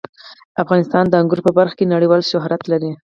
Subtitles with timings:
[0.63, 2.91] افغانستان د انګور په برخه کې نړیوال شهرت لري.